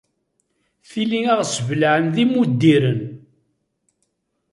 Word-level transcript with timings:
Tili 0.89 1.21
a 1.31 1.33
ɣ-sbelɛen 1.39 2.05
d 2.15 2.17
imuddiren. 2.23 3.01